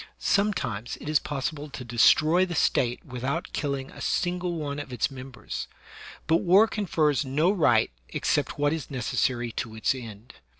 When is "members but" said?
5.11-6.37